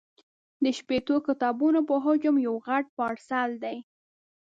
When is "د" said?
0.63-0.65